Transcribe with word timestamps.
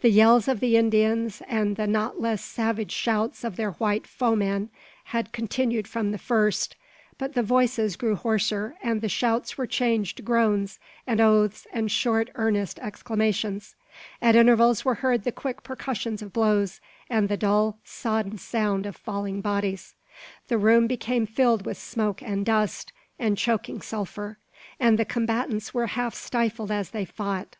The 0.00 0.08
yells 0.08 0.48
of 0.48 0.60
the 0.60 0.78
Indians, 0.78 1.42
and 1.46 1.76
the 1.76 1.86
not 1.86 2.18
less 2.18 2.42
savage 2.42 2.90
shouts 2.90 3.44
of 3.44 3.56
their 3.56 3.72
white 3.72 4.06
foemen, 4.06 4.70
had 5.04 5.30
continued 5.30 5.86
from 5.86 6.10
the 6.10 6.16
first; 6.16 6.74
but 7.18 7.34
the 7.34 7.42
voices 7.42 7.94
grew 7.94 8.16
hoarser, 8.16 8.76
and 8.82 9.02
the 9.02 9.10
shouts 9.10 9.58
were 9.58 9.66
changed 9.66 10.16
to 10.16 10.22
groans, 10.22 10.78
and 11.06 11.20
oaths, 11.20 11.66
and 11.70 11.90
short, 11.92 12.30
earnest 12.36 12.78
exclamations. 12.78 13.74
At 14.22 14.34
intervals 14.36 14.86
were 14.86 14.94
heard 15.04 15.24
the 15.24 15.32
quick 15.32 15.62
percussions 15.62 16.22
of 16.22 16.32
blows, 16.32 16.80
and 17.10 17.28
the 17.28 17.36
dull, 17.36 17.78
sodden 17.84 18.38
sound 18.38 18.86
of 18.86 18.96
falling 18.96 19.42
bodies. 19.42 19.92
The 20.46 20.56
room 20.56 20.86
became 20.86 21.26
filled 21.26 21.66
with 21.66 21.76
smoke 21.76 22.22
and 22.22 22.46
dust, 22.46 22.90
and 23.18 23.36
choking 23.36 23.82
sulphur; 23.82 24.38
and 24.80 24.98
the 24.98 25.04
combatants 25.04 25.74
were 25.74 25.88
half 25.88 26.14
stifled 26.14 26.70
as 26.70 26.88
they 26.88 27.04
fought. 27.04 27.56